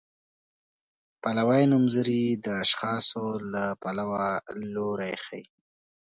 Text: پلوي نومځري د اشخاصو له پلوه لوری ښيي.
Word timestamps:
پلوي 1.21 1.63
نومځري 1.71 2.23
د 2.45 2.47
اشخاصو 2.63 3.25
له 3.53 3.63
پلوه 3.81 4.25
لوری 4.73 5.13
ښيي. 5.23 5.43